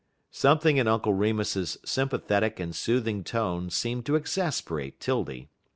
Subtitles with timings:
[0.31, 5.47] Something in Uncle Remus's sympathetic and soothing tone seemed to exasperate 'Tildy.